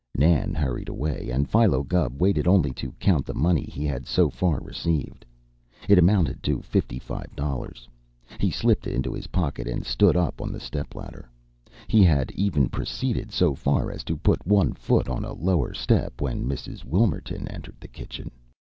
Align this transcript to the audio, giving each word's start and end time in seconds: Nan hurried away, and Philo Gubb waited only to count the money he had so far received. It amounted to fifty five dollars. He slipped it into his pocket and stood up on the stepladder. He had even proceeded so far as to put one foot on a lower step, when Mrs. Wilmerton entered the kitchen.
Nan 0.15 0.55
hurried 0.55 0.89
away, 0.89 1.29
and 1.29 1.47
Philo 1.47 1.83
Gubb 1.83 2.19
waited 2.23 2.47
only 2.47 2.71
to 2.73 2.91
count 2.93 3.23
the 3.23 3.35
money 3.35 3.61
he 3.61 3.85
had 3.85 4.07
so 4.07 4.31
far 4.31 4.59
received. 4.59 5.27
It 5.87 5.99
amounted 5.99 6.41
to 6.41 6.63
fifty 6.63 6.97
five 6.97 7.35
dollars. 7.35 7.87
He 8.39 8.49
slipped 8.49 8.87
it 8.87 8.95
into 8.95 9.13
his 9.13 9.27
pocket 9.27 9.67
and 9.67 9.85
stood 9.85 10.17
up 10.17 10.41
on 10.41 10.51
the 10.51 10.59
stepladder. 10.59 11.29
He 11.87 12.03
had 12.03 12.31
even 12.31 12.67
proceeded 12.67 13.29
so 13.31 13.53
far 13.53 13.91
as 13.91 14.03
to 14.05 14.17
put 14.17 14.43
one 14.47 14.73
foot 14.73 15.07
on 15.07 15.23
a 15.23 15.33
lower 15.33 15.71
step, 15.71 16.19
when 16.19 16.47
Mrs. 16.49 16.83
Wilmerton 16.83 17.47
entered 17.49 17.77
the 17.79 17.87
kitchen. 17.87 18.31